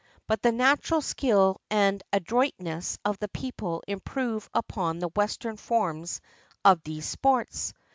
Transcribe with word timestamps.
But 0.25 0.41
the 0.41 0.51
natural 0.51 1.01
skill 1.01 1.61
and 1.69 2.01
adroitness 2.11 2.97
of 3.05 3.19
the 3.19 3.27
people 3.27 3.83
improve 3.87 4.49
upon 4.51 4.97
the 4.97 5.09
Western 5.09 5.57
forms 5.57 6.21
of 6.65 6.81
these 6.81 7.05
sports. 7.05 7.71